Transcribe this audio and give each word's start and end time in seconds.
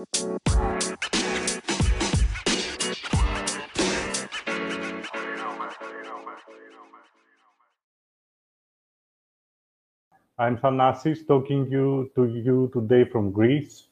I'm 0.00 0.06
Thanasis 10.56 11.26
talking 11.26 11.70
you, 11.70 12.10
to 12.14 12.24
you 12.24 12.70
today 12.72 13.04
from 13.04 13.30
Greece. 13.30 13.88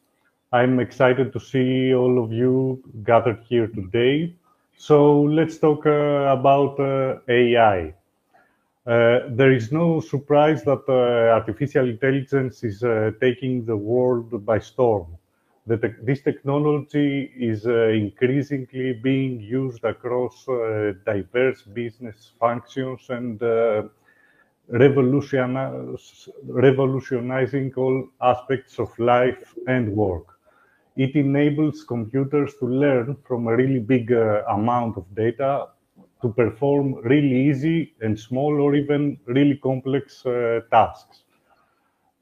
I'm 0.50 0.80
excited 0.80 1.30
to 1.34 1.40
see 1.40 1.92
all 1.92 2.24
of 2.24 2.32
you 2.32 2.82
gathered 3.04 3.44
here 3.46 3.66
today. 3.66 4.34
So 4.78 5.20
let's 5.24 5.58
talk 5.58 5.84
uh, 5.84 5.90
about 6.38 6.80
uh, 6.80 7.18
AI. 7.28 7.92
Uh, 8.86 9.28
there 9.28 9.52
is 9.52 9.70
no 9.70 10.00
surprise 10.00 10.64
that 10.64 10.84
uh, 10.88 11.34
artificial 11.34 11.86
intelligence 11.86 12.64
is 12.64 12.82
uh, 12.82 13.10
taking 13.20 13.66
the 13.66 13.76
world 13.76 14.46
by 14.46 14.58
storm. 14.58 15.17
Te 15.68 15.88
this 16.02 16.22
technology 16.22 17.30
is 17.50 17.66
uh, 17.66 17.88
increasingly 17.88 18.92
being 18.94 19.40
used 19.40 19.84
across 19.84 20.46
diverse 21.06 21.62
business 21.62 22.32
functions 22.40 23.08
and 23.10 23.40
revolutionizing 26.48 27.72
all 27.76 28.08
aspects 28.20 28.78
of 28.78 28.90
life 28.98 29.54
and 29.66 29.92
work 29.96 30.26
it 30.96 31.14
enables 31.16 31.84
computers 31.84 32.54
to 32.60 32.66
learn 32.66 33.16
from 33.26 33.46
a 33.46 33.56
really 33.56 33.78
big 33.80 34.12
uh, 34.12 34.42
amount 34.58 34.96
of 34.96 35.04
data 35.14 35.66
to 36.22 36.28
perform 36.30 36.94
really 37.12 37.36
easy 37.48 37.94
and 38.00 38.18
small 38.18 38.60
or 38.60 38.74
even 38.74 39.18
really 39.26 39.56
complex 39.56 40.24
uh, 40.26 40.60
tasks. 40.70 41.22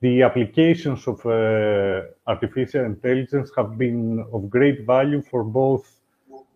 The 0.06 0.23
applications 0.23 1.09
of 1.09 1.19
uh, 1.27 2.02
artificial 2.28 2.84
intelligence 2.84 3.51
have 3.56 3.77
been 3.77 4.24
of 4.33 4.48
great 4.48 4.87
value 4.87 5.20
for 5.20 5.42
both 5.42 5.84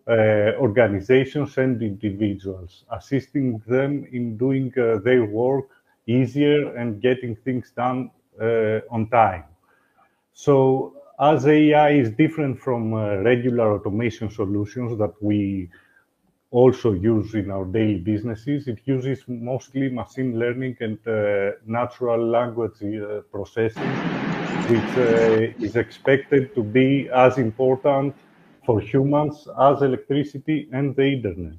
uh, 0.07 0.53
organizations 0.67 1.59
and 1.59 1.83
individuals, 1.83 2.85
assisting 2.93 3.61
them 3.67 4.07
in 4.13 4.37
doing 4.37 4.73
uh, 4.79 4.99
their 5.07 5.25
work 5.25 5.69
easier 6.07 6.77
and 6.77 7.03
getting 7.03 7.35
things 7.35 7.73
done 7.73 8.13
uh, 8.41 8.79
on 8.95 9.09
time. 9.09 9.47
So 10.33 10.95
as 11.19 11.45
AI 11.49 11.91
is 12.03 12.11
different 12.11 12.61
from 12.61 12.95
uh, 12.95 13.17
regular 13.31 13.75
automation 13.75 14.31
solutions 14.31 14.97
that 14.99 15.15
we 15.21 15.69
also 16.51 16.93
use 16.93 17.35
in 17.35 17.51
our 17.51 17.65
daily 17.65 17.99
businesses, 17.99 18.69
it 18.69 18.81
uses 18.85 19.25
mostly 19.29 19.89
machine 19.91 20.39
learning 20.39 20.77
and 20.81 20.99
uh, 21.07 21.53
natural 21.67 22.25
language 22.27 22.83
uh, 22.83 23.21
processing, 23.33 24.01
which 24.65 24.97
uh, 24.97 25.65
is 25.67 25.77
expected 25.77 26.55
to 26.55 26.63
be 26.63 27.09
as 27.15 27.39
important 27.39 28.15
for 28.67 28.81
humans 28.81 29.49
as 29.61 29.83
electricity 29.83 30.69
and 30.73 30.95
the 30.97 31.05
internet. 31.17 31.55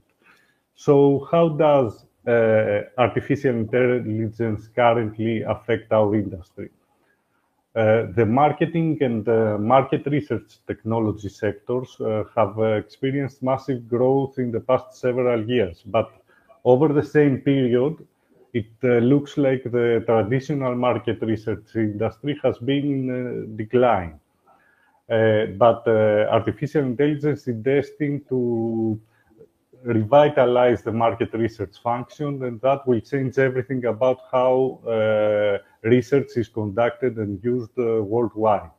So 0.75 1.27
how 1.31 1.49
does 1.49 2.05
uh, 2.27 2.81
artificial 2.97 3.55
intelligence 3.55 4.67
currently 4.75 5.41
affect 5.43 5.91
our 5.93 6.15
industry? 6.15 6.69
Uh, 7.73 8.07
the 8.17 8.25
marketing 8.25 8.97
and 8.99 9.29
uh, 9.29 9.57
market 9.57 10.05
research 10.07 10.59
technology 10.67 11.29
sectors 11.29 11.95
uh, 12.01 12.25
have 12.35 12.59
experienced 12.59 13.41
massive 13.41 13.87
growth 13.87 14.37
in 14.39 14.51
the 14.51 14.59
past 14.59 14.93
several 14.93 15.41
years, 15.49 15.81
but 15.85 16.11
over 16.65 16.89
the 16.89 17.03
same 17.03 17.37
period, 17.37 17.95
it 18.53 18.67
looks 18.83 19.37
like 19.37 19.63
the 19.63 20.03
traditional 20.05 20.75
market 20.75 21.21
research 21.21 21.63
industry 21.75 22.37
has 22.43 22.57
been 22.57 22.85
in 23.09 23.55
decline. 23.55 24.19
but 25.57 25.87
artificial 25.87 26.83
intelligence 26.83 27.47
is 27.47 27.55
destined 27.63 28.27
to 28.27 28.99
revitalize 29.83 30.81
the 30.83 30.91
market 30.91 31.33
research 31.33 31.77
function, 31.81 32.43
and 32.43 32.59
that 32.61 32.85
will 32.85 32.99
change 32.99 33.37
everything 33.37 33.85
about 33.85 34.19
how 34.29 34.79
uh, 34.85 35.57
research 35.83 36.29
is 36.35 36.47
conducted 36.47 37.17
and 37.17 37.43
used 37.43 37.77
uh, 37.77 38.03
worldwide. 38.03 38.71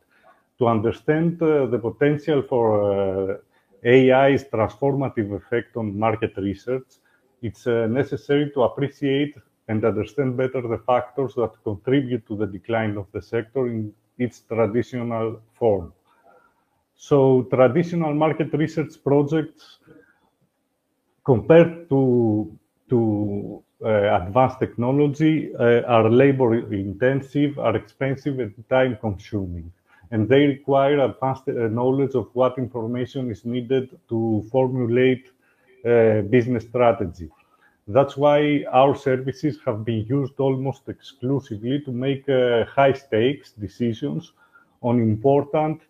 To 0.58 0.66
understand 0.68 1.42
uh, 1.42 1.66
the 1.66 1.78
potential 1.78 2.42
for 2.42 2.66
uh, 2.82 3.36
AI's 3.84 4.44
transformative 4.44 5.34
effect 5.34 5.76
on 5.76 5.98
market 5.98 6.36
research, 6.36 6.86
it's 7.42 7.66
necessary 7.66 8.52
to 8.54 8.62
appreciate 8.62 9.34
and 9.68 9.84
understand 9.84 10.36
better 10.36 10.62
the 10.62 10.78
factors 10.86 11.34
that 11.34 11.50
contribute 11.64 12.26
to 12.28 12.36
the 12.36 12.46
decline 12.46 12.96
of 12.96 13.06
the 13.12 13.20
sector 13.20 13.66
in 13.66 13.92
its 14.18 14.40
traditional 14.40 15.40
form. 15.54 15.92
So 16.94 17.42
traditional 17.50 18.14
market 18.14 18.52
research 18.52 18.92
projects 19.02 19.78
compared 21.24 21.88
to, 21.88 22.56
to 22.90 23.64
advanced 23.88 24.58
technology 24.58 25.54
uh, 25.54 25.82
are 25.82 26.08
labor 26.10 26.54
intensive, 26.72 27.58
are 27.58 27.76
expensive 27.76 28.38
and 28.38 28.54
time 28.68 28.96
consuming. 29.00 29.72
And 30.10 30.28
they 30.28 30.46
require 30.46 31.00
advanced 31.00 31.48
uh, 31.48 31.68
knowledge 31.68 32.14
of 32.14 32.28
what 32.34 32.58
information 32.58 33.30
is 33.30 33.44
needed 33.44 33.90
to 34.08 34.44
formulate 34.50 35.26
business 36.30 36.64
strategy. 36.64 37.28
That's 37.88 38.16
why 38.16 38.64
our 38.70 38.94
services 38.94 39.58
have 39.66 39.84
been 39.84 40.06
used 40.06 40.38
almost 40.38 40.88
exclusively 40.88 41.80
to 41.80 41.90
make 41.90 42.28
uh, 42.28 42.64
high 42.66 42.92
stakes 42.92 43.52
decisions 43.52 44.32
on 44.82 45.00
important 45.00 45.80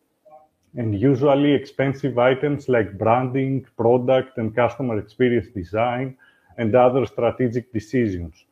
and 0.77 0.99
usually 0.99 1.53
expensive 1.53 2.19
items 2.19 2.69
like 2.69 2.97
branding, 2.97 3.67
product 3.77 4.39
and 4.39 4.57
customer 4.57 4.99
experience 4.99 5.49
design, 5.55 6.17
and 6.59 6.75
other 6.75 7.07
strategic 7.07 7.73
decisions. 7.73 8.45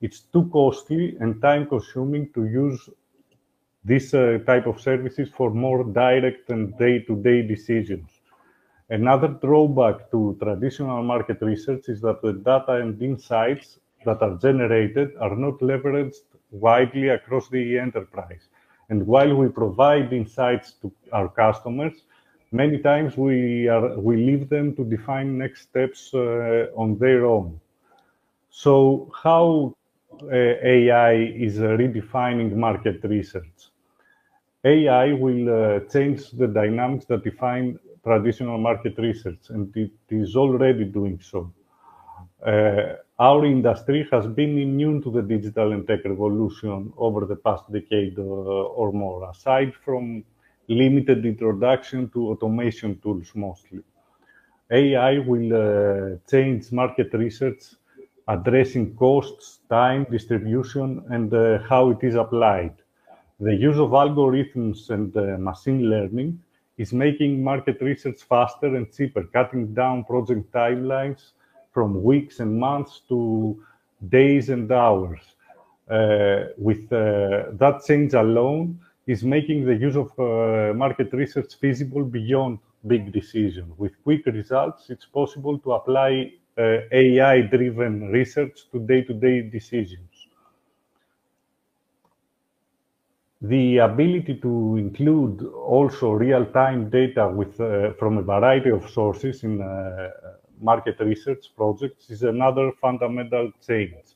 It's 0.00 0.20
too 0.20 0.48
costly 0.52 1.16
and 1.20 1.40
time 1.40 1.66
consuming 1.66 2.30
to 2.34 2.44
use 2.44 2.88
this 3.84 4.14
uh, 4.14 4.38
type 4.46 4.66
of 4.66 4.80
services 4.80 5.28
for 5.36 5.50
more 5.50 5.84
direct 5.84 6.50
and 6.50 6.76
day-to-day 6.78 7.42
-day 7.42 7.48
decisions. 7.54 8.08
Another 8.88 9.28
drawback 9.44 10.10
to 10.12 10.36
traditional 10.44 11.02
market 11.02 11.38
research 11.40 11.84
is 11.88 12.00
that 12.00 12.20
the 12.20 12.32
data 12.32 12.74
and 12.82 13.00
insights 13.02 13.80
that 14.06 14.20
are 14.26 14.36
generated 14.46 15.08
are 15.24 15.36
not 15.44 15.56
leveraged 15.60 16.24
widely 16.50 17.08
across 17.08 17.48
the 17.48 17.78
enterprise. 17.78 18.44
And 18.90 19.06
while 19.06 19.34
we 19.34 19.48
provide 19.48 20.12
insights 20.12 20.72
to 20.82 20.92
our 21.12 21.28
customers, 21.28 22.04
many 22.54 22.78
times 22.78 23.16
we, 23.16 23.68
are, 23.68 23.98
we 24.00 24.16
leave 24.16 24.48
them 24.48 24.74
to 24.76 24.84
define 24.84 25.38
next 25.38 25.62
steps 25.62 26.14
uh, 26.14 26.66
on 26.76 26.98
their 26.98 27.26
own. 27.26 27.60
So 28.50 29.10
how 29.22 29.74
uh, 30.22 30.26
AI 30.74 31.12
is 31.46 31.58
redefining 31.58 32.54
market 32.54 33.00
research? 33.04 33.58
AI 34.64 35.12
will 35.12 35.46
uh, 35.50 35.80
change 35.92 36.30
the 36.32 36.46
dynamics 36.48 37.06
that 37.06 37.24
define 37.24 37.78
traditional 38.04 38.58
market 38.58 38.98
research, 38.98 39.50
and 39.50 39.74
it 39.76 39.92
is 40.10 40.36
already 40.36 40.84
doing 40.84 41.18
so. 41.20 41.52
Uh, 42.46 42.94
our 43.18 43.44
industry 43.46 44.06
has 44.12 44.26
been 44.26 44.58
immune 44.58 45.02
to 45.02 45.10
the 45.10 45.22
digital 45.22 45.72
and 45.72 45.86
tech 45.86 46.04
revolution 46.04 46.92
over 46.98 47.26
the 47.26 47.36
past 47.36 47.70
decade 47.72 48.18
or 48.18 48.92
more, 48.92 49.30
aside 49.30 49.72
from 49.84 50.24
limited 50.68 51.24
introduction 51.26 52.08
to 52.10 52.28
automation 52.30 52.98
tools 53.00 53.30
mostly. 53.34 53.80
AI 54.70 55.18
will 55.18 55.52
uh, 55.54 56.16
change 56.30 56.72
market 56.72 57.12
research, 57.12 57.62
addressing 58.28 58.94
costs, 58.96 59.60
time, 59.68 60.06
distribution, 60.10 61.04
and 61.10 61.32
uh, 61.34 61.58
how 61.68 61.90
it 61.90 61.98
is 62.02 62.14
applied. 62.14 62.74
The 63.40 63.54
use 63.54 63.78
of 63.78 63.90
algorithms 63.90 64.90
and 64.90 65.14
uh, 65.16 65.36
machine 65.38 65.90
learning 65.90 66.40
is 66.78 66.92
making 66.92 67.42
market 67.44 67.80
research 67.80 68.22
faster 68.22 68.74
and 68.74 68.90
cheaper, 68.92 69.24
cutting 69.24 69.74
down 69.74 70.04
project 70.04 70.50
timelines 70.52 71.32
from 71.72 72.02
weeks 72.02 72.40
and 72.40 72.58
months 72.58 73.02
to 73.08 73.62
days 74.08 74.48
and 74.48 74.70
hours. 74.72 75.20
With 76.56 76.88
that 76.88 77.82
change 77.86 78.14
alone 78.14 78.80
is 79.06 79.22
making 79.22 79.66
the 79.66 79.74
use 79.74 79.96
of 79.96 80.10
uh, 80.18 80.72
market 80.74 81.12
research 81.12 81.54
feasible 81.60 82.04
beyond 82.04 82.58
big 82.86 83.12
decisions. 83.12 83.72
With 83.76 83.92
quick 84.02 84.26
results, 84.26 84.90
it's 84.90 85.06
possible 85.06 85.58
to 85.58 85.72
apply 85.72 86.32
uh, 86.56 86.78
AI-driven 86.92 88.08
research 88.08 88.70
to 88.70 88.78
day-to-day 88.78 89.42
-day 89.42 89.50
decisions. 89.50 90.12
The 93.42 93.78
ability 93.78 94.34
to 94.40 94.76
include 94.76 95.44
also 95.74 96.12
real-time 96.12 96.88
data 96.88 97.28
with, 97.28 97.60
uh, 97.60 97.92
from 97.98 98.16
a 98.18 98.22
variety 98.22 98.70
of 98.70 98.88
sources 98.88 99.42
in 99.42 99.60
uh, 99.60 100.10
market 100.60 100.98
research 101.00 101.44
projects 101.54 102.10
is 102.10 102.22
another 102.22 102.72
fundamental 102.80 103.52
change. 103.66 104.13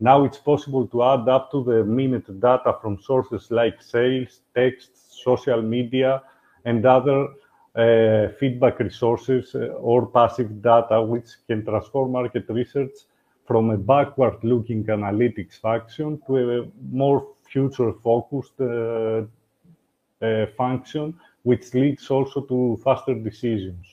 Now 0.00 0.24
it's 0.24 0.38
possible 0.38 0.86
to 0.88 1.02
add 1.02 1.28
up 1.28 1.50
to 1.50 1.64
the 1.64 1.84
minute 1.84 2.40
data 2.40 2.76
from 2.80 3.00
sources 3.00 3.50
like 3.50 3.82
sales, 3.82 4.40
texts, 4.54 5.20
social 5.24 5.60
media, 5.60 6.22
and 6.64 6.84
other 6.86 7.28
uh, 7.74 8.28
feedback 8.38 8.78
resources 8.78 9.54
uh, 9.54 9.66
or 9.80 10.06
passive 10.06 10.62
data 10.62 11.02
which 11.02 11.30
can 11.48 11.64
transform 11.64 12.12
market 12.12 12.44
research 12.48 12.92
from 13.44 13.70
a 13.70 13.76
backward-looking 13.76 14.84
analytics 14.84 15.58
function 15.58 16.20
to 16.26 16.36
a 16.36 16.68
more 16.92 17.28
future-focused 17.44 18.60
uh, 18.60 19.22
uh, 20.20 20.46
function, 20.56 21.14
which 21.44 21.72
leads 21.74 22.10
also 22.10 22.42
to 22.42 22.78
faster 22.84 23.14
decisions. 23.14 23.86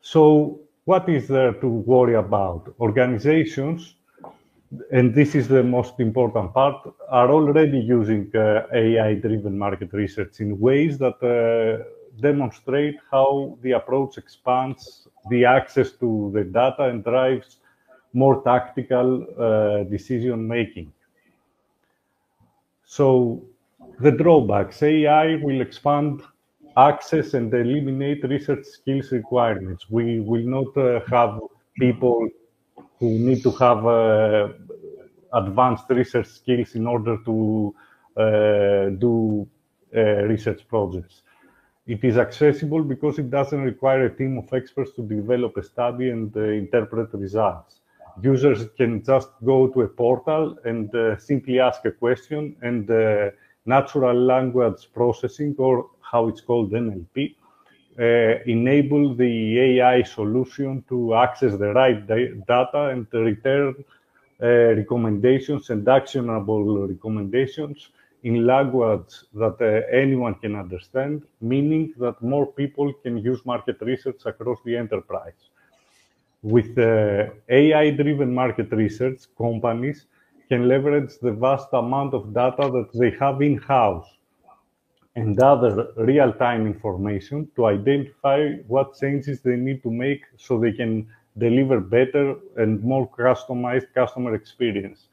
So 0.00 0.60
what 0.84 1.08
is 1.08 1.28
there 1.28 1.52
to 1.52 1.68
worry 1.68 2.14
about? 2.14 2.74
Organizations, 2.80 3.94
and 4.92 5.14
this 5.14 5.34
is 5.34 5.48
the 5.48 5.62
most 5.62 5.98
important 5.98 6.52
part, 6.52 6.94
are 7.08 7.30
already 7.30 7.78
using 7.78 8.30
uh, 8.34 8.66
AI-driven 8.72 9.56
market 9.56 9.92
research 9.92 10.40
in 10.40 10.58
ways 10.58 10.98
that 10.98 11.18
uh, 11.22 11.84
demonstrate 12.20 12.96
how 13.10 13.56
the 13.62 13.72
approach 13.72 14.18
expands 14.18 15.08
the 15.30 15.44
access 15.44 15.92
to 15.92 16.30
the 16.34 16.44
data 16.44 16.84
and 16.84 17.02
drives 17.02 17.56
more 18.12 18.42
tactical 18.42 19.26
uh, 19.38 19.84
decision 19.84 20.46
making. 20.46 20.92
So 22.84 23.42
the 24.00 24.12
drawbacks, 24.12 24.82
AI 24.82 25.36
will 25.36 25.60
expand 25.60 26.22
access 26.76 27.34
and 27.34 27.52
eliminate 27.52 28.24
research 28.24 28.64
skills 28.64 29.12
requirements. 29.12 29.88
We 29.90 30.20
will 30.20 30.44
not 30.44 30.76
uh, 30.76 31.00
have 31.10 31.40
people 31.78 32.28
who 32.98 33.18
need 33.18 33.42
to 33.42 33.50
have 33.52 33.86
uh, 33.86 34.48
advanced 35.32 35.84
research 35.90 36.26
skills 36.26 36.74
in 36.74 36.86
order 36.86 37.18
to 37.24 37.74
uh, 38.16 38.88
do 38.98 39.46
uh, 39.94 40.00
research 40.24 40.66
projects. 40.68 41.22
It 41.86 42.02
is 42.02 42.16
accessible 42.16 42.82
because 42.82 43.18
it 43.18 43.30
doesn't 43.30 43.62
require 43.62 44.06
a 44.06 44.16
team 44.16 44.38
of 44.38 44.52
experts 44.52 44.92
to 44.96 45.02
develop 45.02 45.56
a 45.56 45.62
study 45.62 46.10
and 46.10 46.34
uh, 46.36 46.40
interpret 46.40 47.12
results. 47.12 47.80
Users 48.22 48.66
can 48.76 49.02
just 49.04 49.28
go 49.44 49.68
to 49.68 49.82
a 49.82 49.88
portal 49.88 50.56
and 50.64 50.94
uh, 50.94 51.18
simply 51.18 51.58
ask 51.60 51.84
a 51.84 51.90
question 51.90 52.56
and 52.62 52.88
natural 53.66 54.14
language 54.14 54.88
processing, 54.92 55.54
or 55.58 55.90
how 56.14 56.28
it's 56.30 56.44
called 56.48 56.70
NLP, 56.72 57.16
uh, 57.98 58.04
enable 58.56 59.04
the 59.22 59.34
AI 59.66 60.02
solution 60.02 60.84
to 60.90 60.98
access 61.26 61.52
the 61.62 61.70
right 61.80 62.00
data 62.52 62.82
and 62.92 63.06
return 63.12 63.74
uh, 64.42 64.46
recommendations 64.82 65.70
and 65.70 65.88
actionable 65.88 66.64
recommendations 66.94 67.78
in 68.22 68.46
language 68.46 69.12
that 69.42 69.56
uh, 69.60 69.96
anyone 70.02 70.34
can 70.42 70.54
understand, 70.64 71.22
meaning 71.40 71.92
that 71.98 72.16
more 72.22 72.46
people 72.60 72.92
can 73.02 73.18
use 73.18 73.40
market 73.44 73.76
research 73.80 74.22
across 74.24 74.58
the 74.64 74.76
enterprise. 74.76 75.40
With 76.42 76.76
uh, 76.78 77.30
AI-driven 77.48 78.32
market 78.42 78.70
research, 78.72 79.20
companies 79.36 80.06
can 80.48 80.68
leverage 80.68 81.12
the 81.26 81.32
vast 81.32 81.68
amount 81.72 82.12
of 82.14 82.34
data 82.34 82.64
that 82.76 82.90
they 83.00 83.10
have 83.22 83.40
in-house 83.42 84.08
and 85.16 85.40
other 85.40 85.88
real-time 85.96 86.66
information 86.66 87.48
to 87.54 87.66
identify 87.66 88.52
what 88.66 88.98
changes 88.98 89.40
they 89.40 89.56
need 89.56 89.82
to 89.82 89.90
make 89.90 90.22
so 90.36 90.58
they 90.58 90.72
can 90.72 91.06
deliver 91.38 91.80
better 91.80 92.36
and 92.56 92.82
more 92.82 93.08
customized 93.10 93.86
customer 93.94 94.34
experience. 94.34 95.08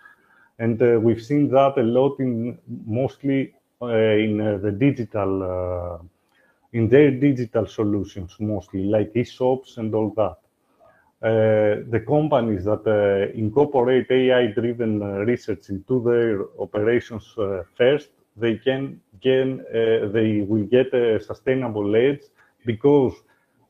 And 0.60 0.82
uh, 0.82 1.00
we've 1.02 1.24
seen 1.24 1.50
that 1.52 1.78
a 1.78 1.84
lot 1.84 2.20
in 2.20 2.58
mostly 2.86 3.54
uh, 3.82 3.88
in 3.88 4.40
uh, 4.40 4.58
the 4.58 4.72
digital, 4.72 5.42
uh, 5.42 5.98
in 6.74 6.88
their 6.88 7.10
digital 7.10 7.66
solutions 7.66 8.36
mostly, 8.40 8.84
like 8.84 9.12
e-shops 9.16 9.78
and 9.78 9.94
all 9.96 10.12
that. 10.12 10.38
Uh, 11.24 11.84
the 11.90 12.04
companies 12.08 12.66
that 12.66 12.86
uh, 12.86 13.32
incorporate 13.36 14.10
AI-driven 14.12 15.00
research 15.26 15.70
into 15.70 16.02
their 16.04 16.46
operations 16.60 17.36
first, 17.76 18.10
they 18.38 18.58
can 18.58 19.00
gain, 19.22 19.64
they 19.72 20.46
will 20.48 20.66
get 20.66 20.94
a 20.94 21.20
sustainable 21.22 21.96
edge 21.96 22.22
because 22.66 23.14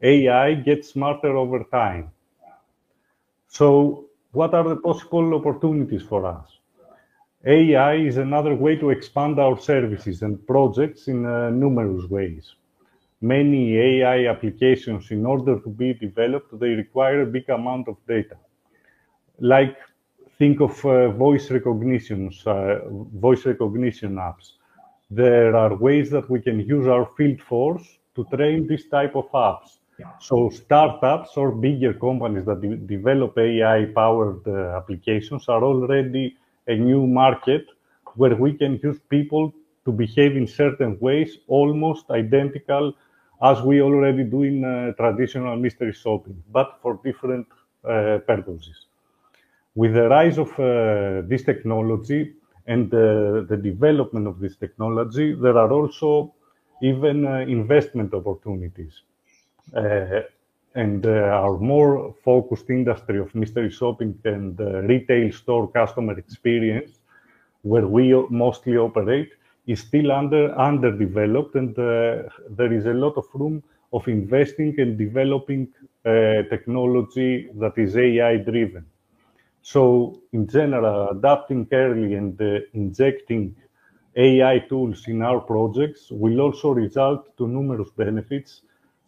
AI 0.01 0.53
gets 0.53 0.89
smarter 0.89 1.35
over 1.35 1.63
time. 1.71 2.11
So 3.47 4.05
what 4.31 4.53
are 4.53 4.67
the 4.67 4.77
possible 4.77 5.33
opportunities 5.35 6.03
for 6.03 6.25
us? 6.25 6.47
AI 7.45 7.95
is 7.95 8.17
another 8.17 8.55
way 8.55 8.75
to 8.75 8.91
expand 8.91 9.39
our 9.39 9.59
services 9.59 10.21
and 10.21 10.45
projects 10.47 11.07
in 11.07 11.25
uh, 11.25 11.49
numerous 11.49 12.05
ways 12.09 12.55
many 13.21 13.77
AI 13.77 14.27
applications, 14.27 15.11
in 15.11 15.25
order 15.25 15.59
to 15.59 15.69
be 15.69 15.93
developed, 15.93 16.59
they 16.59 16.69
require 16.69 17.21
a 17.21 17.25
big 17.25 17.47
amount 17.49 17.87
of 17.87 17.95
data. 18.07 18.35
Like, 19.39 19.77
think 20.41 20.59
of 20.61 20.73
uh, 20.85 21.09
voice 21.11 21.51
recognition, 21.51 22.31
uh, 22.47 22.79
voice 23.25 23.45
recognition 23.45 24.15
apps. 24.15 24.53
There 25.11 25.55
are 25.55 25.75
ways 25.75 26.09
that 26.15 26.29
we 26.33 26.39
can 26.41 26.59
use 26.75 26.88
our 26.88 27.05
field 27.17 27.39
force 27.41 27.85
to 28.15 28.25
train 28.35 28.67
this 28.67 28.83
type 28.97 29.15
of 29.21 29.27
apps. 29.49 29.69
So 30.27 30.49
startups 30.49 31.31
or 31.41 31.47
bigger 31.67 31.93
companies 32.07 32.45
that 32.49 32.59
de 32.63 32.69
develop 32.95 33.31
AI-powered 33.38 34.43
uh, 34.47 34.79
applications 34.79 35.43
are 35.53 35.63
already 35.71 36.25
a 36.73 36.75
new 36.89 37.03
market 37.21 37.65
where 38.19 38.35
we 38.45 38.51
can 38.61 38.73
use 38.87 38.99
people 39.15 39.44
to 39.85 39.91
behave 40.03 40.33
in 40.41 40.47
certain 40.47 40.94
ways, 41.07 41.31
almost 41.59 42.03
identical 42.23 42.85
as 43.51 43.57
we 43.69 43.75
already 43.87 44.23
do 44.35 44.41
in 44.51 44.57
uh, 44.65 44.71
traditional 45.01 45.55
mystery 45.65 45.94
shopping, 46.03 46.37
but 46.57 46.69
for 46.81 46.99
different 47.07 47.47
uh, 47.53 48.17
purposes. 48.31 48.90
With 49.75 49.94
the 49.94 50.07
rise 50.09 50.38
of 50.38 50.50
uh, 50.59 51.21
this 51.27 51.44
technology 51.44 52.33
and 52.68 52.89
the 52.91 53.57
development 53.62 54.27
of 54.27 54.39
this 54.39 54.56
technology, 54.57 55.33
there 55.33 55.57
are 55.57 55.71
also 55.71 56.33
even 56.81 57.25
investment 57.25 58.13
opportunities. 58.13 59.01
and 60.75 61.06
our 61.06 61.57
more 61.59 62.13
focused 62.23 62.69
industry 62.69 63.19
of 63.19 63.33
mystery 63.35 63.69
shopping 63.69 64.18
and 64.25 64.59
retail 64.89 65.31
store 65.31 65.68
customer 65.71 66.18
experience, 66.18 67.00
where 67.63 67.88
we 67.88 68.13
mostly 68.29 68.77
operate, 68.77 69.31
is 69.68 69.79
still 69.81 70.12
under 70.12 70.44
underdeveloped, 70.69 71.56
and 71.56 71.77
uh, 71.79 72.23
there 72.50 72.73
is 72.73 72.85
a 72.88 72.94
lot 73.03 73.15
of 73.18 73.25
room 73.33 73.63
of 73.94 74.07
investing 74.07 74.73
and 74.80 74.97
developing 74.97 75.68
uh, 76.06 76.44
technology 76.54 77.49
that 77.56 77.78
is 77.78 77.97
AI 77.97 78.37
driven. 78.37 78.85
So, 79.61 80.21
in 80.33 80.47
general, 80.47 81.09
adapting 81.09 81.68
early 81.71 82.15
and 82.15 82.39
uh, 82.41 82.59
injecting 82.73 83.56
AI 84.15 84.59
tools 84.59 85.07
in 85.07 85.21
our 85.21 85.39
projects 85.39 86.09
will 86.11 86.41
also 86.41 86.71
result 86.71 87.37
to 87.37 87.47
numerous 87.47 87.89
benefits 87.91 88.61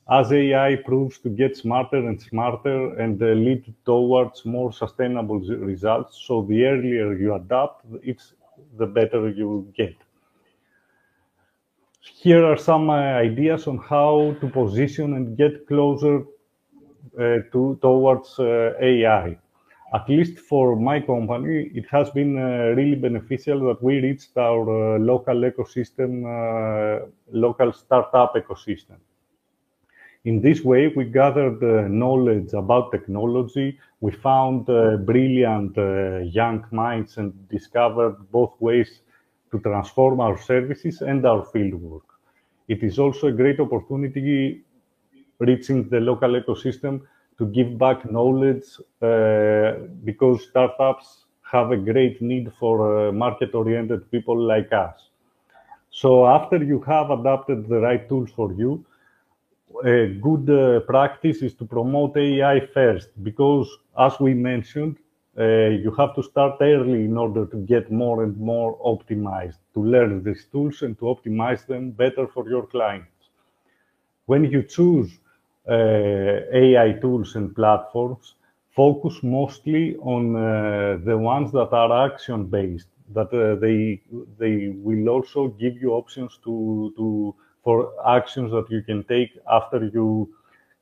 as 0.09 0.31
AI 0.31 0.75
proves 0.75 1.17
to 1.19 1.29
get 1.29 1.57
smarter 1.57 1.97
and 1.97 2.21
smarter 2.21 2.95
and 2.99 3.21
uh, 3.21 3.27
lead 3.27 3.73
towards 3.85 4.45
more 4.45 4.71
sustainable 4.71 5.39
results. 5.39 6.23
So 6.27 6.43
the 6.43 6.65
earlier 6.65 7.13
you 7.17 7.33
adapt, 7.35 7.85
it's 8.03 8.33
the 8.77 8.85
better 8.85 9.29
you 9.29 9.71
get 9.75 9.95
here 12.03 12.45
are 12.45 12.57
some 12.57 12.89
uh, 12.89 12.93
ideas 12.93 13.67
on 13.67 13.77
how 13.77 14.35
to 14.41 14.47
position 14.49 15.13
and 15.13 15.37
get 15.37 15.67
closer 15.67 16.23
uh, 17.19 17.37
to 17.51 17.77
towards 17.81 18.39
uh, 18.39 18.73
AI. 18.81 19.37
At 19.93 20.09
least 20.09 20.39
for 20.39 20.75
my 20.75 20.99
company, 20.99 21.71
it 21.75 21.85
has 21.91 22.09
been 22.09 22.35
really 22.75 22.95
beneficial 22.95 23.59
that 23.67 23.83
we 23.83 23.99
reached 23.99 24.35
our 24.37 24.97
local 24.97 25.35
ecosystem, 25.35 26.23
local 27.31 27.71
startup 27.73 28.33
ecosystem. 28.35 28.97
In 30.25 30.41
this 30.41 30.63
way, 30.63 30.87
we 30.87 31.03
gathered 31.05 31.61
uh, 31.61 31.87
knowledge 31.89 32.53
about 32.53 32.91
technology. 32.91 33.77
We 33.99 34.11
found 34.13 34.69
uh, 34.69 34.95
brilliant 34.97 35.77
uh, 35.77 36.19
young 36.19 36.65
minds 36.71 37.17
and 37.17 37.33
discovered 37.49 38.15
both 38.31 38.53
ways 38.61 39.01
to 39.51 39.59
transform 39.59 40.21
our 40.21 40.37
services 40.37 41.01
and 41.01 41.25
our 41.25 41.45
fieldwork. 41.45 42.07
It 42.69 42.83
is 42.83 42.99
also 42.99 43.27
a 43.27 43.31
great 43.33 43.59
opportunity 43.59 44.61
reaching 45.39 45.89
the 45.89 45.99
local 45.99 46.29
ecosystem 46.29 47.01
to 47.43 47.51
give 47.51 47.77
back 47.77 48.09
knowledge 48.09 48.63
uh, 49.01 49.87
because 50.03 50.43
startups 50.49 51.25
have 51.41 51.71
a 51.71 51.77
great 51.77 52.21
need 52.21 52.51
for 52.59 52.75
uh, 53.09 53.11
market-oriented 53.11 54.09
people 54.11 54.37
like 54.39 54.71
us. 54.71 55.09
So 55.91 56.25
after 56.25 56.57
you 56.63 56.79
have 56.81 57.11
adapted 57.11 57.67
the 57.67 57.79
right 57.79 58.07
tools 58.09 58.31
for 58.31 58.53
you, 58.53 58.85
a 59.83 60.07
good 60.21 60.49
uh, 60.49 60.79
practice 60.81 61.41
is 61.41 61.53
to 61.55 61.65
promote 61.65 62.15
AI 62.17 62.67
first, 62.73 63.09
because 63.23 63.67
as 63.99 64.19
we 64.19 64.33
mentioned, 64.33 64.97
uh, 65.37 65.69
you 65.83 65.91
have 65.97 66.15
to 66.15 66.23
start 66.23 66.57
early 66.61 67.05
in 67.05 67.17
order 67.17 67.45
to 67.47 67.57
get 67.57 67.91
more 67.91 68.23
and 68.23 68.37
more 68.37 68.77
optimized, 68.79 69.57
to 69.73 69.83
learn 69.83 70.23
these 70.23 70.45
tools 70.51 70.83
and 70.83 70.97
to 70.99 71.05
optimize 71.05 71.65
them 71.65 71.91
better 71.91 72.27
for 72.27 72.47
your 72.47 72.65
clients. 72.67 73.07
When 74.27 74.45
you 74.45 74.63
choose 74.63 75.19
AI 75.69 76.91
tools 76.99 77.35
and 77.35 77.55
platforms, 77.55 78.35
focus 78.75 79.21
mostly 79.23 79.95
on 79.97 80.35
uh, 80.35 80.97
the 81.05 81.17
ones 81.17 81.51
that 81.51 81.71
are 81.71 82.05
action-based, 82.05 82.87
that 83.13 83.33
uh, 83.33 83.55
they 83.59 84.01
they 84.37 84.73
will 84.77 85.09
also 85.09 85.49
give 85.59 85.81
you 85.81 85.91
options 85.91 86.39
to 86.43 86.93
to 86.97 87.35
for 87.63 87.93
actions 88.05 88.51
that 88.51 88.69
you 88.69 88.81
can 88.81 89.03
take 89.05 89.31
after 89.49 89.85
you 89.93 90.29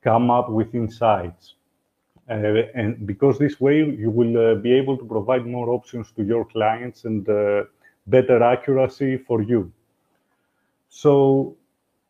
come 0.01 0.31
up 0.31 0.50
with 0.50 0.73
insights. 0.73 1.55
Uh, 2.29 2.63
and 2.75 3.05
because 3.05 3.38
this 3.38 3.59
way 3.59 3.79
you 3.79 4.09
will 4.09 4.38
uh, 4.38 4.55
be 4.55 4.71
able 4.71 4.97
to 4.97 5.05
provide 5.05 5.45
more 5.45 5.69
options 5.69 6.11
to 6.11 6.23
your 6.23 6.45
clients 6.45 7.05
and 7.05 7.27
uh, 7.27 7.63
better 8.07 8.41
accuracy 8.41 9.17
for 9.17 9.41
you. 9.41 9.71
So 10.89 11.55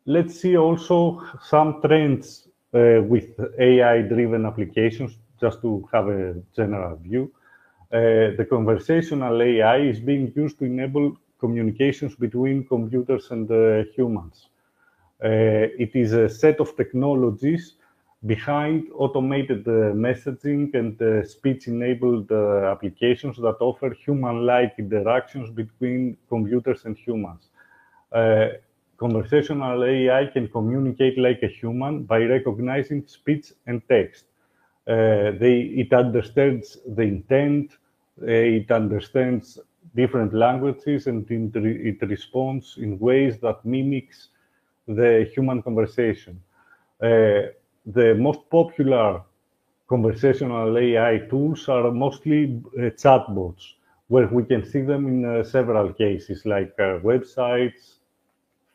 let's 0.06 0.40
see 0.40 0.58
also 0.58 1.24
some 1.42 1.82
trends 1.82 2.48
uh, 2.74 3.02
with 3.04 3.30
AI-driven 3.60 4.46
applications, 4.46 5.18
just 5.40 5.62
to 5.62 5.88
have 5.92 6.08
a 6.08 6.36
general 6.56 6.96
view. 6.98 7.32
Uh, 7.92 8.32
the 8.38 8.46
conversational 8.50 9.42
AI 9.42 9.78
is 9.78 10.00
being 10.00 10.32
used 10.36 10.58
to 10.60 10.66
enable 10.66 11.18
communications 11.40 12.16
between 12.16 12.66
computers 12.66 13.32
and 13.32 13.50
uh, 13.52 13.84
humans. 13.96 14.48
it 15.84 15.92
is 15.96 16.14
a 16.14 16.28
set 16.30 16.60
of 16.60 16.76
technologies 16.76 17.76
behind 18.26 18.88
automated 18.96 19.68
uh, 19.68 19.94
messaging 20.08 20.74
and 20.76 21.02
uh, 21.02 21.24
speech-enabled 21.24 22.32
uh, 22.32 22.72
applications 22.72 23.38
that 23.38 23.58
offer 23.60 23.96
human-like 24.06 24.74
interactions 24.78 25.50
between 25.50 26.18
computers 26.30 26.86
and 26.86 26.98
humans. 26.98 27.50
Conversational 29.02 29.84
AI 29.86 30.28
can 30.28 30.48
communicate 30.50 31.18
like 31.20 31.42
a 31.44 31.48
human 31.50 32.04
by 32.06 32.20
recognizing 32.24 33.06
speech 33.08 33.48
and 33.68 33.82
text. 33.90 34.26
they, 35.42 35.58
it 35.84 35.94
understands 35.94 36.78
the 36.98 37.04
intent, 37.04 37.78
it 38.22 38.72
understands 38.72 39.60
different 39.96 40.34
languages, 40.34 41.08
and 41.08 41.26
it 41.30 42.02
responds 42.10 42.78
in 42.78 43.00
ways 43.00 43.40
that 43.42 43.66
mimics 43.66 44.30
the 44.88 45.30
human 45.36 45.62
conversation. 45.64 46.40
Uh, 47.02 47.42
the 47.86 48.16
most 48.20 48.42
popular 48.52 49.22
conversational 49.90 50.78
AI 50.78 51.18
tools 51.30 51.68
are 51.70 51.92
mostly 51.92 52.62
uh, 52.78 52.82
chatbots, 53.04 53.64
where 54.08 54.28
we 54.28 54.44
can 54.46 54.66
see 54.66 54.82
them 54.82 55.08
in 55.08 55.26
uh, 55.26 55.44
several 55.44 55.94
cases, 55.94 56.46
like 56.46 56.74
uh, 56.80 57.00
websites, 57.12 58.00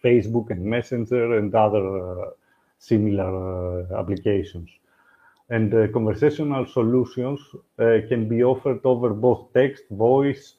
Facebook 0.06 0.50
and 0.50 0.62
Messenger, 0.62 1.38
and 1.38 1.54
other 1.54 1.86
uh, 1.98 2.30
similar 2.78 3.32
uh, 3.92 4.00
applications. 4.00 4.70
And 5.48 5.72
uh, 5.74 5.88
conversational 5.92 6.66
solutions 6.66 7.40
can 8.08 8.28
be 8.28 8.42
offered 8.42 8.80
over 8.84 9.10
both 9.10 9.52
text, 9.54 9.84
voice, 9.90 10.54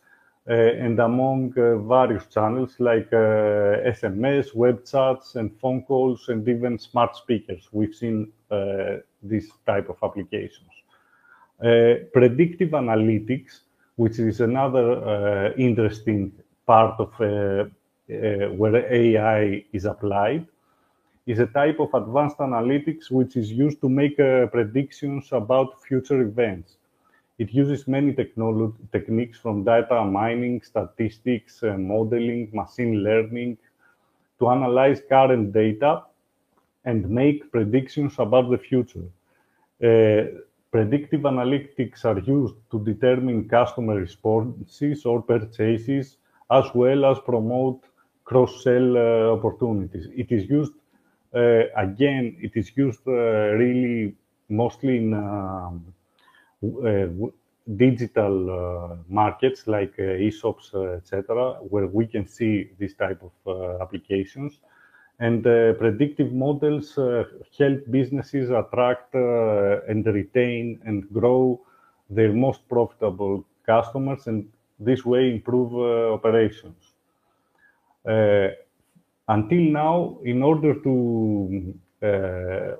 uh, 0.50 0.54
and 0.54 0.98
among 1.02 1.54
uh, 1.58 1.76
various 1.76 2.26
channels 2.28 2.76
like 2.80 3.10
SMS, 3.12 4.48
uh, 4.48 4.52
web 4.56 4.86
chats, 4.86 5.36
and 5.36 5.52
phone 5.60 5.82
calls, 5.82 6.30
and 6.30 6.48
even 6.48 6.80
smart 6.80 7.18
speakers. 7.18 7.68
We've 7.74 7.94
seen 7.94 8.32
this 9.22 9.46
type 9.66 9.90
of 9.90 9.98
applications. 10.02 10.72
predictive 12.14 12.70
analytics, 12.70 13.60
which 13.98 14.20
is 14.20 14.40
another 14.40 15.54
interesting 15.58 16.32
part 16.66 16.98
of 17.00 17.12
where 18.08 18.92
AI 18.92 19.64
is 19.74 19.86
applied, 19.86 20.48
is 21.26 21.40
a 21.40 21.48
type 21.48 21.80
of 21.80 21.94
advanced 21.94 22.38
analytics 22.38 23.12
which 23.12 23.36
is 23.36 23.52
used 23.52 23.82
to 23.82 23.90
make 23.90 24.18
uh, 24.20 24.48
predictions 24.48 25.30
about 25.34 25.84
future 25.84 26.22
events. 26.22 26.78
It 27.38 27.54
uses 27.54 27.88
many 27.88 28.14
techniques 28.14 29.38
from 29.38 29.64
data 29.64 30.04
mining, 30.04 30.62
statistics, 30.62 31.62
uh, 31.64 31.78
modeling, 31.78 32.50
machine 32.54 33.04
learning 33.04 33.58
to 34.40 34.50
analyze 34.50 35.02
current 35.08 35.54
data 35.54 36.04
and 36.86 37.10
make 37.10 37.52
predictions 37.52 38.16
about 38.20 38.50
the 38.50 38.58
future. 38.58 39.08
Uh, 39.84 40.40
predictive 40.72 41.22
analytics 41.22 42.06
are 42.06 42.20
used 42.20 42.56
to 42.72 42.80
determine 42.84 43.48
customer 43.50 43.96
responses 43.96 45.06
or 45.06 45.22
purchases, 45.22 46.18
as 46.50 46.66
well 46.74 47.06
as 47.06 47.20
promote 47.20 47.82
cross-sell 48.28 48.98
uh, 48.98 49.38
opportunities. 49.38 50.08
It 50.14 50.32
is 50.32 50.50
used, 50.50 50.74
uh, 51.34 51.64
again, 51.76 52.36
it 52.42 52.52
is 52.56 52.72
used 52.76 53.08
uh, 53.08 53.56
really 53.62 54.16
mostly 54.50 54.98
in 54.98 55.14
um, 55.14 55.94
uh, 56.64 57.08
digital 57.76 58.36
uh, 58.50 58.96
markets 59.08 59.68
like 59.68 59.94
uh, 60.00 60.26
e-shops, 60.26 60.74
etc., 60.74 61.54
where 61.70 61.88
we 61.88 62.06
can 62.06 62.28
see 62.28 62.70
this 62.80 62.94
type 62.94 63.22
of 63.30 63.82
applications. 63.82 64.60
And 65.20 65.44
predictive 65.44 66.32
models 66.32 66.96
help 67.58 67.80
businesses 67.90 68.52
attract 68.52 69.16
and 69.16 70.06
retain 70.06 70.80
and 70.86 71.12
grow 71.12 71.60
their 72.10 72.32
most 72.32 72.68
profitable 72.70 73.44
customers 73.66 74.28
and 74.28 74.48
this 74.80 75.04
way 75.04 75.32
improve 75.32 75.74
operations. 76.14 76.87
Until 78.08 79.62
now, 79.62 80.20
in 80.24 80.42
order 80.44 80.74
to 80.76 81.74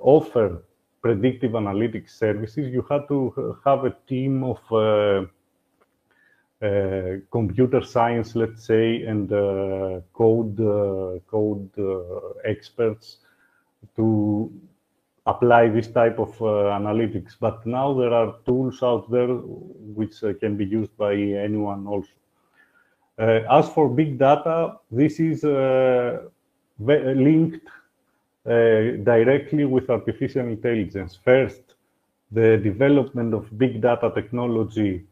offer 0.00 0.62
predictive 1.02 1.52
analytics 1.52 2.10
services, 2.10 2.72
you 2.72 2.84
had 2.90 3.06
to 3.08 3.58
have 3.64 3.84
a 3.84 3.94
team 4.08 4.44
of 4.44 4.58
uh, 4.72 5.26
uh, 6.60 7.18
computer 7.30 7.84
science, 7.84 8.34
let's 8.34 8.66
say, 8.66 9.02
and 9.02 9.32
uh, 9.32 10.00
code 10.12 10.58
uh, 10.58 11.18
code 11.30 11.70
uh, 11.78 12.30
experts 12.44 13.18
to 13.94 14.50
apply 15.26 15.68
this 15.68 15.86
type 15.86 16.18
of 16.18 16.30
uh, 16.42 16.74
analytics. 16.80 17.36
But 17.38 17.64
now 17.64 17.94
there 17.94 18.12
are 18.12 18.34
tools 18.44 18.82
out 18.82 19.08
there 19.08 19.28
which 19.28 20.14
can 20.40 20.56
be 20.56 20.64
used 20.64 20.96
by 20.96 21.14
anyone 21.14 21.86
also. 21.86 22.10
As 23.18 23.68
for 23.70 23.88
big 23.88 24.18
data, 24.18 24.76
this 24.90 25.18
is 25.20 25.44
linked 26.78 27.66
uh, 28.46 28.96
directly 29.04 29.64
with 29.66 29.90
artificial 29.90 30.46
intelligence. 30.46 31.18
First, 31.22 31.74
the 32.32 32.56
development 32.56 33.34
of 33.34 33.58
big 33.58 33.82
data 33.82 34.10
technology 34.14 35.04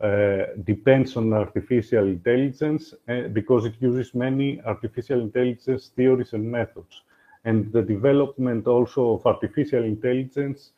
uh, 0.00 0.44
depends 0.64 1.14
on 1.16 1.30
artificial 1.34 2.06
intelligence 2.06 2.94
uh, 3.08 3.28
because 3.32 3.66
it 3.66 3.74
uses 3.80 4.14
many 4.14 4.62
artificial 4.62 5.20
intelligence 5.20 5.90
theories 5.94 6.32
and 6.32 6.50
methods. 6.50 7.02
And 7.44 7.70
the 7.70 7.82
development 7.82 8.66
also 8.66 9.14
of 9.14 9.26
artificial 9.26 9.84
intelligence 9.84 10.72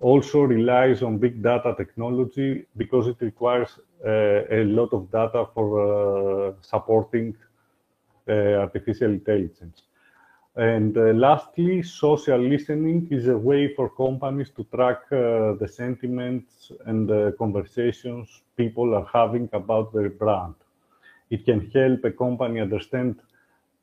also 0.00 0.42
relies 0.44 1.02
on 1.02 1.18
big 1.18 1.42
data 1.42 1.74
technology 1.76 2.64
because 2.78 3.08
it 3.08 3.16
requires 3.20 3.78
uh, 3.78 3.82
a 4.04 4.64
lot 4.64 4.92
of 4.92 5.10
data 5.10 5.46
for 5.54 5.66
uh, 5.78 6.52
supporting 6.60 7.34
uh, 8.28 8.32
artificial 8.32 9.10
intelligence. 9.10 9.82
And 10.56 10.96
uh, 10.96 11.12
lastly, 11.14 11.82
social 11.82 12.38
listening 12.38 13.08
is 13.10 13.28
a 13.28 13.36
way 13.36 13.74
for 13.74 13.88
companies 13.88 14.50
to 14.56 14.64
track 14.64 15.00
uh, 15.10 15.54
the 15.54 15.66
sentiments 15.66 16.70
and 16.86 17.08
the 17.08 17.34
conversations 17.38 18.42
people 18.56 18.94
are 18.94 19.08
having 19.12 19.48
about 19.54 19.94
their 19.94 20.10
brand. 20.10 20.54
It 21.30 21.46
can 21.46 21.70
help 21.70 22.04
a 22.04 22.10
company 22.10 22.60
understand 22.60 23.20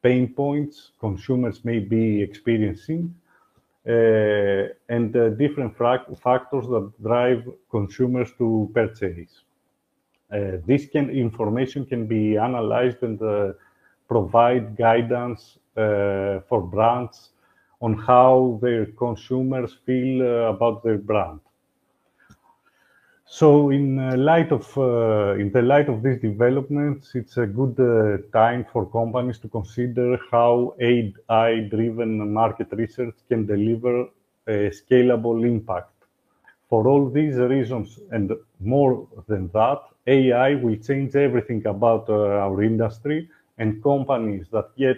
pain 0.03 0.33
points 0.33 0.91
consumers 0.99 1.65
may 1.65 1.79
be 1.79 2.21
experiencing 2.21 3.15
uh, 3.87 4.67
and 4.89 5.15
uh, 5.15 5.29
different 5.29 5.75
factors 5.75 6.67
that 6.67 6.91
drive 7.01 7.43
consumers 7.71 8.31
to 8.37 8.69
purchase. 8.73 9.41
Uh, 10.31 10.57
this 10.65 10.85
can, 10.85 11.09
information 11.09 11.85
can 11.85 12.05
be 12.05 12.37
analyzed 12.37 13.01
and 13.01 13.21
uh, 13.21 13.51
provide 14.07 14.77
guidance 14.77 15.57
uh, 15.75 16.39
for 16.47 16.61
brands 16.61 17.29
on 17.81 17.93
how 17.93 18.59
their 18.61 18.85
consumers 18.97 19.77
feel 19.85 20.21
uh, 20.21 20.49
about 20.53 20.83
their 20.83 20.97
brand. 20.97 21.39
So, 23.25 23.69
in 23.69 23.99
uh, 23.99 24.17
light 24.17 24.51
of 24.51 24.65
in 25.39 25.51
the 25.51 25.61
light 25.61 25.87
of 25.87 26.01
these 26.01 26.19
developments, 26.19 27.13
it's 27.13 27.37
a 27.37 27.45
good 27.45 27.77
time 28.33 28.65
for 28.73 28.87
companies 28.87 29.37
to 29.39 29.47
consider 29.47 30.19
how 30.31 30.75
AI-driven 30.79 32.33
market 32.33 32.67
research 32.71 33.15
can 33.27 33.45
deliver 33.45 34.07
a 34.47 34.71
scalable 34.71 35.47
impact. 35.47 35.93
For 36.69 36.87
all 36.87 37.09
these 37.09 37.35
reasons, 37.35 37.99
and 38.11 38.31
more 38.59 39.07
than 39.27 39.49
that, 39.53 39.81
AI 40.07 40.55
will 40.55 40.75
change 40.77 41.15
everything 41.15 41.65
about 41.65 42.09
uh, 42.09 42.13
our 42.45 42.63
industry, 42.63 43.29
and 43.57 43.83
companies 43.83 44.47
that 44.51 44.75
get 44.77 44.97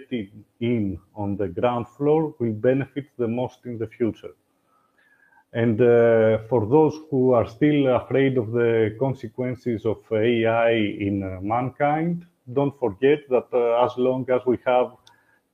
in, 0.60 0.98
on 1.14 1.36
the 1.36 1.48
ground 1.48 1.88
floor 1.88 2.34
will 2.38 2.52
benefit 2.52 3.06
the 3.18 3.26
most 3.28 3.58
in 3.64 3.78
the 3.78 3.86
future. 3.86 4.34
And 5.52 5.80
uh, 5.80 6.38
for 6.48 6.66
those 6.66 6.98
who 7.10 7.32
are 7.32 7.46
still 7.46 7.88
afraid 7.94 8.38
of 8.38 8.52
the 8.52 8.96
consequences 8.98 9.84
of 9.84 9.98
AI 10.10 10.70
in 10.70 11.22
uh, 11.22 11.40
mankind, 11.42 12.24
don't 12.52 12.78
forget 12.78 13.20
that 13.28 13.48
as 13.84 13.96
long 13.98 14.26
as 14.30 14.40
we 14.46 14.58
have 14.64 14.92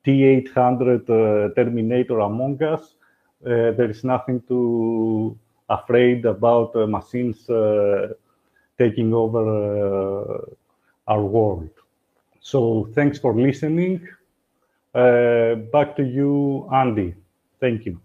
T800 0.07 1.11
uh, 1.11 1.55
Terminator 1.55 2.21
among 2.21 2.63
us, 2.63 2.95
there 3.41 3.91
is 3.91 4.05
nothing 4.05 4.43
to 4.49 5.37
afraid 5.69 6.25
about 6.25 6.75
uh, 6.77 6.87
machines 6.87 7.49
uh, 7.51 8.09
taking 8.79 9.13
over 9.15 9.45
uh, 9.47 11.13
our 11.13 11.25
world. 11.25 11.71
So 12.41 12.89
thanks 12.95 13.19
for 13.19 13.35
listening. 13.35 14.07
Uh, 14.95 15.57
back 15.73 15.97
to 15.97 16.03
you, 16.05 16.69
Andy. 16.73 17.15
Thank 17.61 17.87
you. 17.87 18.01